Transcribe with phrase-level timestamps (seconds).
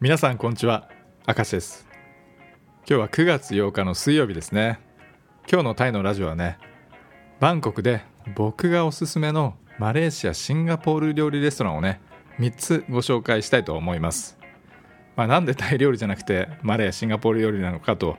[0.00, 0.88] 皆さんこんにちは。
[1.26, 1.88] 明石です。
[2.88, 4.78] 今日は9月8日の水曜日ですね。
[5.50, 6.56] 今日のタイのラジオはね
[7.40, 8.04] バンコクで
[8.36, 12.00] 僕がおすすめのマレーシアシンガポール料理レストランをね
[12.38, 14.38] 3つご紹介したいと思います。
[15.16, 18.18] まあ、なんでタイ料理じゃなくてマレーシンガポール料理なのかと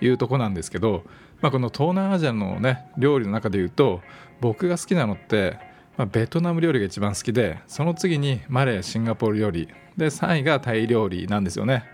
[0.00, 1.04] いうとこなんですけど、
[1.42, 4.00] まあ、この東南アジアのね料理の中でいうと
[4.40, 5.58] 僕が好きなのって
[5.98, 9.68] まあ、ベトナム料理が一番好きでその次にマレーシンガポール料理。
[9.96, 11.84] で3位がタイ料理なんですよね、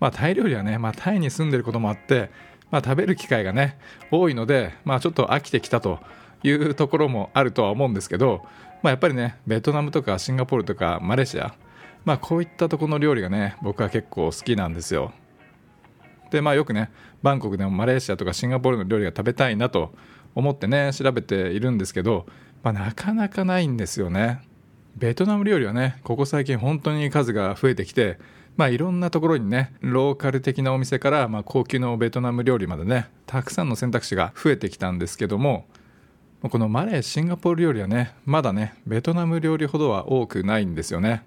[0.00, 2.30] まあ、タイ料理はね、まあ、タイに住んでることもあって、
[2.70, 3.78] まあ、食べる機会がね
[4.10, 6.00] 多いので、まあ、ちょっと飽きてきたと
[6.42, 8.46] いうところもあるとは思うんですけど、
[8.82, 11.54] まあ、やっぱりねベトナムとかシンガポールとかマレーシア、
[12.06, 15.12] まあ、こういったところの料理がね僕は結構好きなんですよ。
[16.30, 16.90] でまあよくね
[17.22, 19.92] バンコクでもマレーシアとかシンガポールの料理が食べたいなと
[20.34, 22.26] 思ってね調べているんですけど
[22.64, 24.40] まあ、なかなかないんですよね。
[24.96, 28.18] ベトナム料理はね、ここ最近本当に数が増えてきて、
[28.56, 35.66] まあいろんなところにね、ローカル的なお店から、まあ、高級のベトナム料理までね、たくさんの選択肢が増えてきたんですけども、
[36.40, 41.22] このマレー、シンガポール料理はね、まだね、ベトナム料理ほどは多くないんですよね。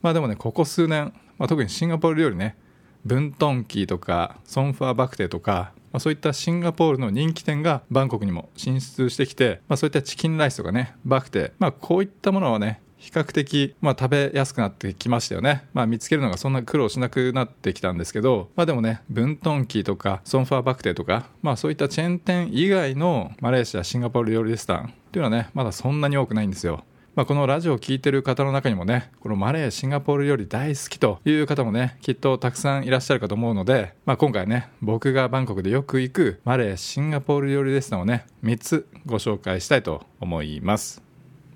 [0.00, 2.56] まあでもね、ここ数年、まあ、特にシンガポール料理ね、
[3.04, 15.64] ブントンキーとか、ソンファーバクテとか、まあ、そういったシンガポールの人気店がバンコクにも進出してきて、まあ、そういったチキンライスとかねバクテ、まあ、こういったものはね比較的、まあ、食べやすくなってきましたよね。
[15.74, 26.84] まあ、見つけるのがそんな苦労しなくなってきたんですけど、まあ、でもね、ブントンキーとか、ソンファーバクテとか、まあ、そういったチェーン店以外のマレーシア、シンガポール料理レストランっていうのはね、まだそんなに多くないんですよ。
[27.14, 41.02] まあ、このラジオを聴いてる方の中にもね、このマレー、シンガポールより大好きという方もね、きっとたくさんいらっしゃるかと思うので、まあ、今回ね、僕がバンコクでよく行くマレー、シンガポール料理レストランをね、3つご紹介したいと思います。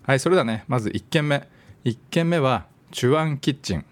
[0.03, 1.49] はい、それではね、まず1軒目。
[1.87, 3.87] 1軒目は、チュアンキッチン。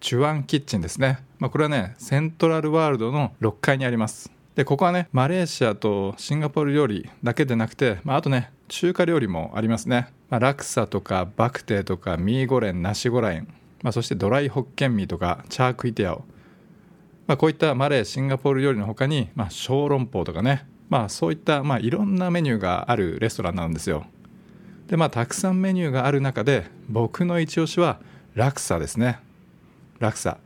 [0.00, 1.18] チュアンキッチンですね。
[1.38, 4.32] まあ、これはね、セントラルワールドの6階にあります。
[4.54, 10.08] で、ここはね、マレーシアとシンガポール料理だけでなくて、まあ、あとね、中華料理もありますね。
[10.28, 13.48] まあ、ラクサとかバクテーとかミーゴレン、ナシゴライン、
[13.82, 16.24] まあ、そしてドライホッケンミーとかチャークイティアオ、
[17.26, 24.06] まあ、こういったマレー、シンガポール料理の他に、まあ、小籠包とかね、まあ、そういった、まあ、いろんなメニューがあるレストランなんですよ。
[24.86, 28.00] で、まあ、たくさんメニューがある中で、僕の一押しは
[28.34, 29.18] ラクサですね。
[29.98, 30.38] ラクサ。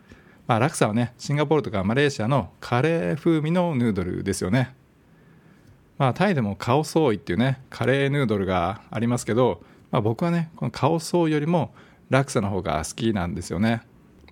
[0.47, 4.75] まあ、ラクサはね、シンガポールとかマレーシアのカレー風味のヌードルですよね。
[6.01, 11.75] まあ、タイでもカオソーイっていうね、カレーヌードルがありますけど、まあ、僕はね、このカオソーよりも
[12.09, 13.83] ラクサの方が好きなんですよね。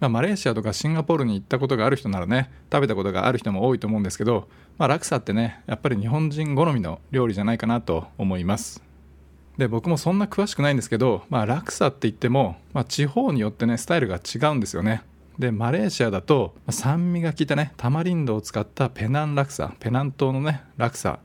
[0.00, 4.48] まあ、マレーシアとかシンガポールに行ったことがある人ならね、食べたことがある人も多いと思うんですけど、
[4.78, 8.82] まあ、ラクサってね、やっぱり日本人好みの料理じゃないかなと思います。
[9.58, 15.02] で、僕もそんな詳しくないんですけど、まあ、ラクサって言っても、まあ、地方によってね、スタイルが違うんですよね。
[15.38, 21.18] で、マレーシアだと、酸味が効いたね、タマリンドを使ったペナンラクサ、ペナン島のね、ラクサ。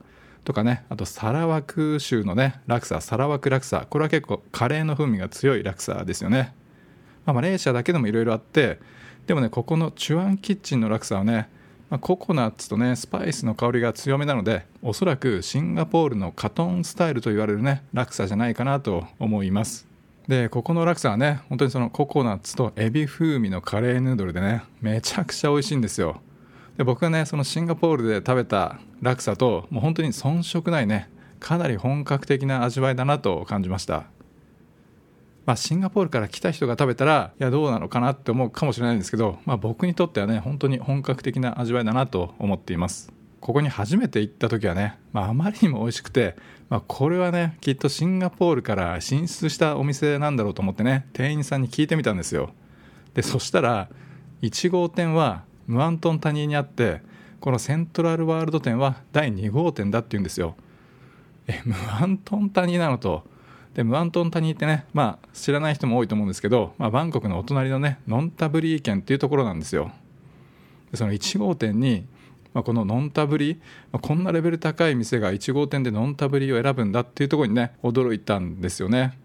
[0.44, 6.54] とかねあとサラワク州のねラクササラワクラクサこれは結構カレーの風味が強いラクサですよね、
[7.24, 8.78] まあ、マレーシアだけでもいろいろあって
[9.26, 11.48] でもねここのチュアンキッチンのラクサはね、
[11.88, 19.88] まあ、ココナッツとねスパイスの香りが強めなのでおそらくシンガポールのカトンスタイルと言われるねラクサじゃないかなと思います。
[20.28, 26.20] でここのラクサはね本当にそのココナッツとエビ風味のカレーヌードルでねめちゃくちゃ美味しいんですよ。
[26.76, 34.04] で僕がねそのシンガポールで食べたラクサともう本当に遜色ないねかなり本格的な味わいだなと感じました。
[35.46, 43.12] まあ、シンガポールから来た人が食べたらいやどうなのかなって思うかもしれないんですけど、まあ、僕にとってはね本当に本格的な味わいだなと思っています。
[43.40, 46.34] ここに初めて行った時はね、まあ、あまりにも美味しくて、
[46.70, 52.54] まあ、これはねきっとシンガポールから進出したお店なんだろうと思ってね店員さんに聞いてみたんですよ。
[53.12, 53.90] でそしたら
[54.40, 57.00] 1号店はムアントン谷にあって
[57.40, 60.56] このセントラルワールド店は第2号店だって言うんですよ。
[61.46, 63.22] えムアントン谷なのと。
[63.74, 69.90] でムアントン谷ってねまあ知らない人も多いと思うんですけど、まあ、バンコクのお隣のねノンタブリー県っていうところなんですよ。
[70.90, 72.06] でその1号店に、
[72.52, 73.56] まあ、このノンタブリー、
[73.90, 79.18] まあ、こんなレベル高い店が1号店でノンタブリーを選ぶんだっていうところにね驚いたんですよね。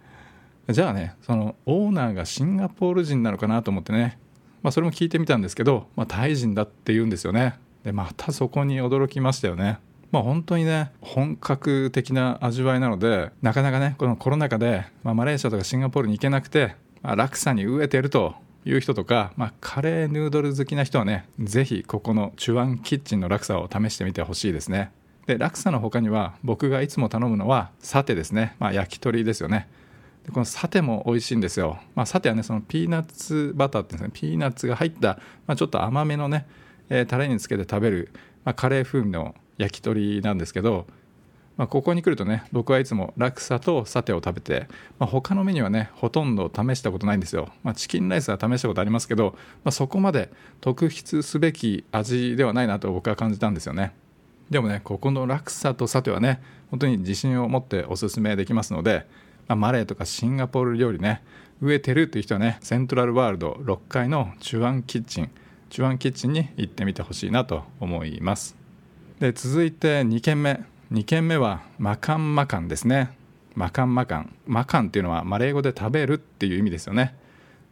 [0.68, 4.20] じゃあねそのオーナーがシンガポール人なのかなと思ってね
[4.62, 7.60] まあ、それも聞いてみたんですけど、まあ、タイ人だって言うんですよね。
[7.84, 9.80] でまたそこに驚きましたよね。
[10.12, 18.36] まあ本当にね本格的な味わいなのでなかなかねこのコロナ禍で、まあ、マレーシアとかシンガポールに行けなくて、まあ、落差に飢えてると
[18.66, 24.92] いう人とか、まあ、カレーヌードル好きな人はねぜひここのチュワンキッチンの落差を試してみてほしいですね。
[25.28, 29.68] で落差の他には僕がいつも頼むのはサテですね、まあ、焼き鳥ですよね。
[30.26, 34.10] でこのサテも美味しいんですよ、まあ、サテはねそのピーナッツバターってですね。
[34.14, 36.48] ピーナッツが入った、まあ、ちょっと甘めのね、
[36.90, 38.12] えー、タレにつけて食べる、
[38.46, 40.88] まあ、カレー風味の焼き鳥なんですけど、
[41.58, 44.68] まあ、ここに来るとね僕はいつもラクサとサテを食べて、
[44.98, 50.30] まあ、他のメニューはねほとんど試したことないんですよ、まあ、チキンライスは試したことありますけど、まあ、そこまで
[50.62, 53.94] 特筆すべき味ではないなと僕は感じたんですよね。
[54.50, 56.42] でもねここのラクサとサテはね
[56.72, 59.06] 本当に自信を持っておすすめできますので
[59.50, 61.22] まあ、マレーとかシンガポール料理ね
[61.62, 65.32] 植えてるっていう人はねセントラルワールド6階のチュアンキッチン
[65.70, 68.56] チュアンキッチンに行ってみてほしいなと思います。
[69.20, 70.64] で続いて2軒目。
[70.92, 73.12] 2軒目はマカンマカンですね。
[73.54, 74.36] マカンマカン。
[74.48, 77.16] マカンっていうのはマレー語で食べるっていう意味ですよね。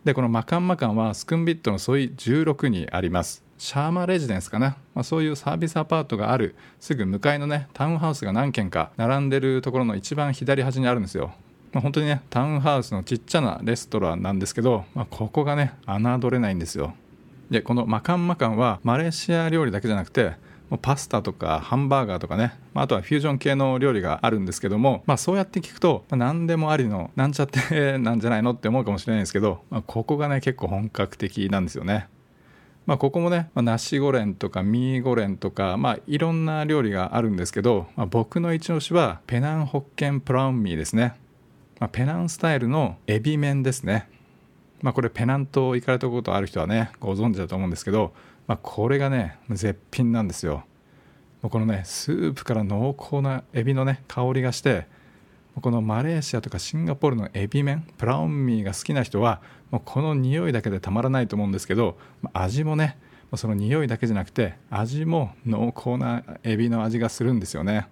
[0.04, 3.44] でこのマカンマカンはスクンビットの沿い16にあります。
[3.58, 11.34] シャーマレジデンスかな、まあ、そういうサービスアパートがあるすぐ向かいのねタウンハウスが何軒か並んでるところの一番左端にあるんですよ。
[11.72, 16.94] まあ、本当にねタウンハウスのちっちゃなレストランなんですけど、まあ、ここがね侮れないんですよ。
[17.50, 20.34] でこのマカンマカンはマレーシア料理だけじゃなくて
[20.82, 32.10] パスタとかハンバーガーとかね、まあ、あとはフュージョン系の料理があるんですけども、まあ、そうやって聞くと、まあ、何でもありのなんちゃってなんじゃないのって思うかもしれないんですけど、まあ、ここがね結構本格的なんですよね。
[32.86, 41.16] まあ、ここもね、まあ、ナシゴレンとかミーゴレンとか、まあ、いろんな料理があるんですけど、まあ、僕の一押しはペナンホッケンプラウンミーですね。
[41.80, 44.10] まあ、ペナンスタイルのエビ麺ですね。
[44.82, 48.14] まあ、これペナント行かれたことある人はねご存知だと思うんですけど、
[48.46, 50.66] まあ、これがね絶品なんですよ。
[51.42, 54.88] もうこのねスープから濃厚なエビのね香りがして
[55.62, 59.42] このマレーシアとかシンガポールのエビ麺プラウンミーが好きな人は
[59.72, 61.98] もうこの匂いだけでたまらないと思うんですけど
[62.34, 62.98] 味もね
[63.36, 67.88] その匂いだけじゃなくて味も濃厚なエビの味がするんですよね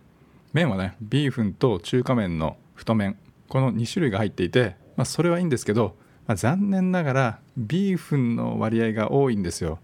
[0.54, 3.18] 麺はねビーフンと中華麺の太麺
[3.48, 5.96] この2種類が入っていて、まあ、それはいいんですけど、
[6.28, 9.80] まあ、残念ながらビーフンの割合が多いんですよ。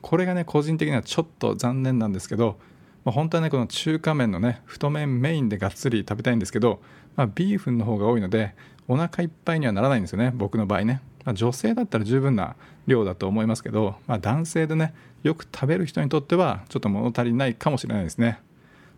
[0.00, 2.58] これがね個人的にはちょっと残念なんですけど、
[3.04, 6.80] まあ、本当はねこの中華麺のね太麺メインでがっつり食べたいんですけど、
[7.16, 8.54] まあ、ビーフンの方が多いので
[8.88, 12.56] お腹いっぱいにはならないんですよね僕の場合ね、まあ、女性だったら十分な
[12.86, 18.40] 量だと思いますけど、まあ、男性でねよく食べる人にとってはちょっと物足りないかもしれないですね。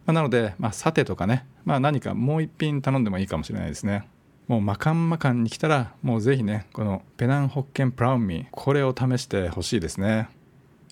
[0.06, 4.08] まあ、なので、まあ、サテとかね、まあ、何かもう一品頼んでもいいかもしれないですね。
[4.48, 10.28] もうマカンマカンに来たらもうぜひねこのペナンホッケンプラウンミーこれを試してほしいですね。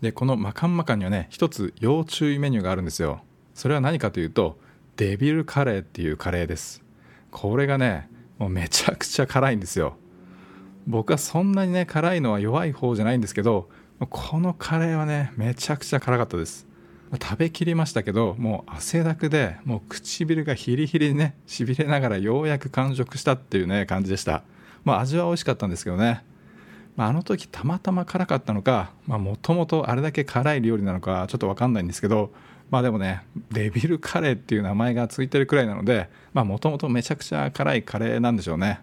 [0.01, 3.21] でこのマカンマカンにはね一つ要注意メニューがあるんですよ。
[3.55, 4.59] それは何かというと
[4.97, 6.83] デビルカレーっていうカレーです。
[7.31, 8.09] これがね
[8.39, 9.97] もうめちゃくちゃ辛いんですよ。
[10.87, 13.69] 僕はそんなにね辛いのは弱い方じゃないんですけど
[13.99, 16.67] このカレーはねめちゃくちゃ辛かったです。
[17.19, 24.43] 食べきりましたけどもう汗だくでもう唇がヒリヒリねしびれながらようやく完食したっていうね感じでした。
[24.85, 26.25] まあ味は美味しかったんですけどね、
[26.97, 32.33] まあ、あの時たまたま辛かったのかもともとあれだけ辛い料理なのかちょっと分かんないんですけど
[32.71, 38.81] まあでもねデビルカレーっていう名前がついてるくらいなのでもともとめちゃくちゃ辛いカレーなんでしょうね。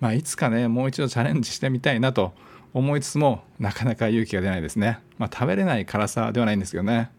[0.00, 2.32] まあいつかねもう一度チャレンジしてみたいなと
[2.74, 5.00] 思いつつもなかなか勇気が出ないですね。
[5.18, 7.10] まあ食べれない辛さではないんですけどね。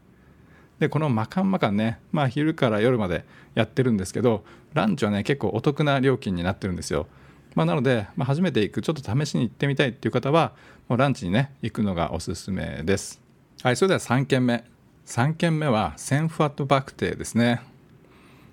[0.79, 4.43] でこのマカンマカンね、まあ、昼から夜までやってるんですけど
[4.73, 7.07] ランチはね結構お得な料金になってるんですよ、
[7.55, 10.53] まあ、なので、まあ、初めて行くちょっと試しに行ってみたいっていう方は
[10.87, 13.21] もうランチにね行くのがおすすめです。
[13.61, 14.63] はいそれでは3軒目。
[15.05, 17.61] 3軒目はセンファットバクテーですね。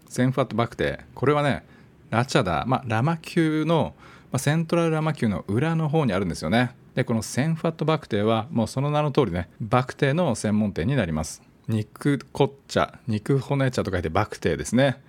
[0.08, 1.04] センファットバクテー。
[1.14, 1.64] これはね
[2.10, 3.94] ラチャダ、まあ、ラマ9の、
[4.32, 6.74] まあ、セントラルラマ9の裏の方にあるんですよね。
[6.94, 11.45] でこのセンファットバクテーはもうその名の通りねバクテーの専門店になります。
[11.68, 15.00] 肉こっ茶肉骨茶と書いてバクテーですね。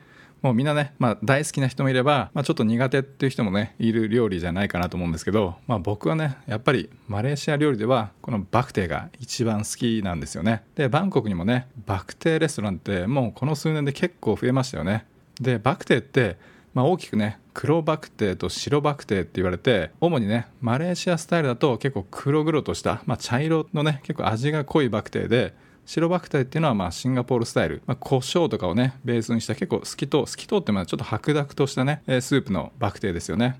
[0.41, 10.63] もうみんなね、まあ、大好きな人もいれば、まあ、ちょっと苦手っていう人もねいる料理じゃないかなと思うんですけど、まあ、僕はねやっぱりマレーシア料理ではこのバクテーが一番好きなんですよね。
[10.75, 15.05] でバンコクにもねバクテーレストランってもうこの数年で結構増えましたよね。
[15.41, 16.37] でバクテーって
[16.77, 25.55] まあ、大きくね黒バクテーと白バクテーって言われて主にねマレーシアスタイルだと結構黒々とした、まあ、茶色のね結構味が濃いバクテーで
[25.87, 33.59] 白バクテーっていうのはまあシンガポールスタイル、まあ、胡椒とかをねベースにした結構透き通透き通ってまあちょっと白濁としたねスープのバクテーですよね。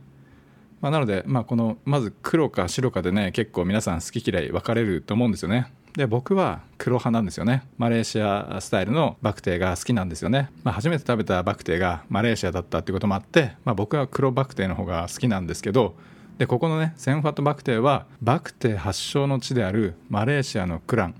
[0.81, 5.71] まあ、なので、まあ、このまず黒か白かでね結構皆さん好き嫌い分かれると思うんですよね。
[5.95, 7.63] で僕は黒派なんですよね。
[7.77, 15.95] マレーシアスタイルのバクテーが好きなんですよね、まあ、初めて食べたバクテーがマレーシアだったっていうこともあって、まあ、僕は黒バクテーの方が好きなんですけど
[16.37, 21.15] でここのねセンファットバクテーはバクテー発祥の地であるマレーシアのクラン。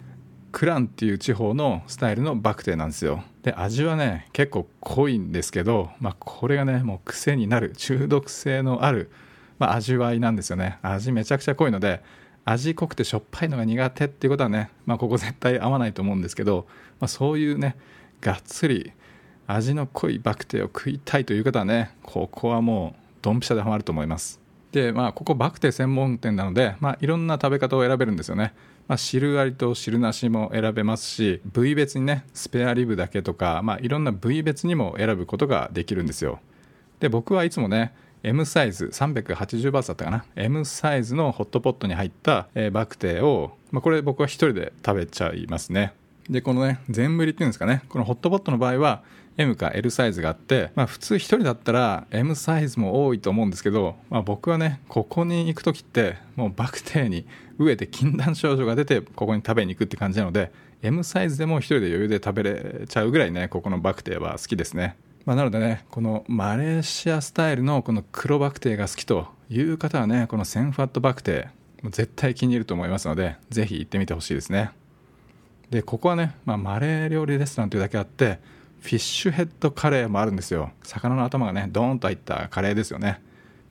[0.58, 3.24] クランっていう地方のスタイルのバクテーなんですよ。
[3.44, 9.12] で味はね結構濃いんですけど、まあ、これがねもう癖になる中毒性のある、
[9.60, 10.80] まあ、味わいなんですよね。
[10.82, 12.02] 味めちゃくちゃ濃いので
[12.44, 16.66] 味濃くてしょっぱいのが苦手っていうことはね、まあ、ここ絶対合わないと思うんですけど、
[17.00, 17.76] まあ、そういうね
[18.20, 18.94] がっつり
[19.46, 24.47] 味の濃いバクテーを食いたいという方はねここはもうドンピシャでハマると思います。
[24.72, 28.54] でまあここバクテ専門店なので、まあ、いろんな食べ方を選べるんですよね、
[28.88, 36.40] まあ、汁ありと汁なしも選べますし部位別にねスペアリブだけとか、まあ、いろんな部位別にも選ぶことができるんですよ。
[37.00, 37.94] で僕はいつもね
[38.24, 40.26] M サイズ380バーツだったかな。
[40.36, 45.94] M サイズのホットポットに入った、バクテを、まあ、これ僕は1人で食べちゃいますね。
[46.30, 47.84] でこのね全振りっていうんですかね。
[47.88, 49.04] このホットポットの場合は
[49.38, 57.28] M か L サイズがあって、まあ、普通1人だったら M サイズも多いと思うんですけど、まあ、僕はねここに行く時ってもうバクテーに
[57.60, 60.52] 飢えて禁断症状が出てここに食べに行くって感じなので
[60.82, 64.96] M サイズでも1人で余裕で食べれちゃうぐらいねここのバクテーは好きですね。
[65.26, 74.72] まあ、なのでねこのマレーシアスタイルのこの黒バクテーが好きという方はねこのセンファットバクテー絶対気に入ると思いますのでぜひ行ってみてほしいですね。
[75.70, 78.40] でここはね、まあ、マレー料理レストランというだけあって
[78.82, 80.72] フィッシュヘッドカレーもあるんですよ。
[80.84, 83.22] 魚の頭がねドーンと入ったカレーですよね。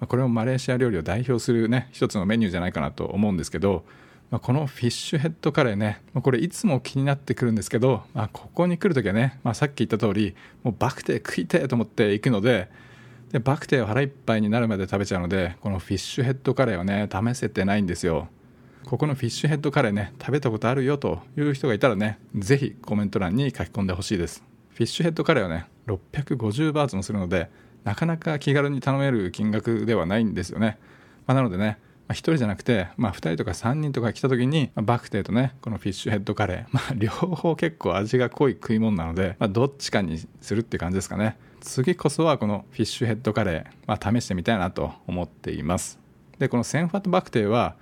[0.06, 3.84] これもマレーシア料理を代表するね一つのメニューじゃないかなと思うんですけど
[4.30, 12.68] まあ、このフィッシュヘッドカレーね、まあ、これいつも気になってくるんですけど、まあ、ここに来るときはね、まあ、さっき言った通りもうバクテー食いてと思って行くので
[13.30, 18.28] でバクテーを腹いっぱいになるまで食べちゃうのでこのフィッシュヘッドカレーをね試せてないんですよ。
[18.84, 24.44] ここのフィッシュヘッドカレーね食べたことあるよという人がいたらねぜひコメント欄に書き込んでほしいです。
[24.76, 27.50] フィッシュヘッドカレーはね650バーツもするので
[27.84, 30.78] なかなか気軽に頼める金額ではないんですよね、
[31.26, 31.78] まあ、なのでね
[32.08, 41.36] まあ、1人じゃなくて、まあ、2人とか3人とか来た時に、まあ、バクテーとねこのフィッシュヘッドカレー、まあ、両方結構味が濃い食い物なので、ま、どっちかにするって感じですかね。
[41.60, 45.98] 次こそはこのフィッシュヘッドカレー、ま、試してみたいなと思っています。
[46.38, 47.74] でこのセンファットバクテーは、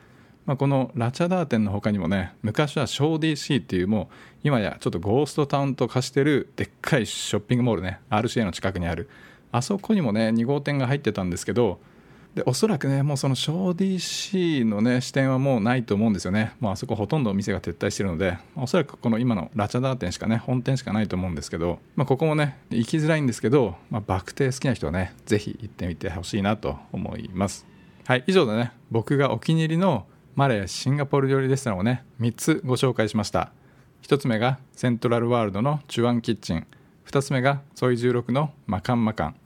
[0.46, 9.08] まあ、このラチャダー店の他にもね昔はショー DC っていうもう今やちょっとゴーストタウンと化してるでっかいショッピングモールね RCA の近くにある。
[9.52, 11.78] あそこにもね2号店が入ってたんですけど
[12.34, 16.52] でおそらくねもうその小 DC のね視点はもうないと思うんですよね。
[16.58, 27.66] もうあそこほとんどお店が撤退してるのでおそらくこの今のラチャダー店しかね本店しかないと思うんですけど、まあ、ここもね行きづらいんですけど、まあ、バクテー好きな人はねぜひ行ってみてほしいなと思います。
[28.04, 33.52] はい以上でね僕がお気に入りのマレーシンガポール料理レストランをね3つご紹介しました。
[34.02, 36.66] 1つ目がセントラルワールドのチュアンキッチン。
[37.06, 39.36] 2つ目がソイ16のマカンマカン。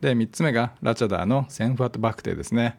[0.00, 2.78] で3つ目がラチャダーのセンファットバクテですね。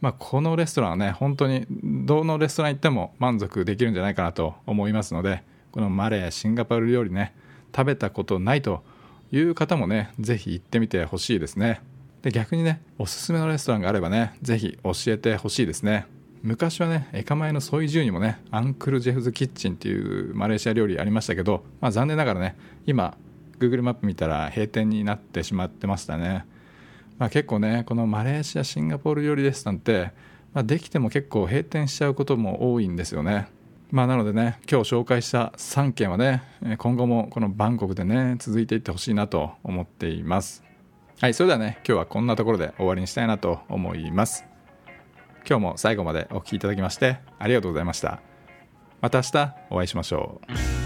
[0.00, 7.34] まあ、このレストランはね本当にどのレストラン行っても満足できるんじゃないかなと思いますのでこのマレーシンガポール料理ね
[7.74, 8.82] 食べたことないと
[9.30, 11.80] いう方もね是非行ってみてほしいですね。
[12.22, 16.06] で逆にねおすすめのレストランがあればね是非教えてほしいですね。
[16.42, 23.16] 昔はねエカ前のソイジューにもねアンクルジェフズキッチンっていうマレーシア料理ありましたけど、まあ、残念ながらね今
[23.60, 26.44] Google マップ見たら閉店になってしまってましたね、
[27.18, 30.10] まあ、結構ねこのマレーシアシンガポール料理レストランって、
[30.52, 33.48] まあ、できても結構閉店しちゃうことも多いんですよね。
[33.92, 36.42] まあ、なのでね今日紹介した3件はね
[36.78, 40.64] 今後もこのバンコクでね続いていってほしいなと思っています。
[41.20, 44.51] はいそれではね今日はこんなところで終わりにしたいなと思います。
[45.48, 48.20] 今日も最後までお聴きいただきましてありがとうございました。
[49.00, 50.81] また明日お会いしましょう。